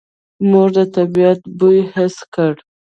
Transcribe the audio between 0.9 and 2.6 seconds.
طبعیت بوی حس کړ.